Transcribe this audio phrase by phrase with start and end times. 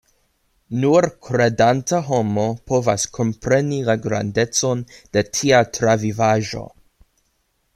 [0.83, 4.81] Nur kredanta homo povas kompreni la grandecon
[5.19, 6.65] de tia travivaĵo.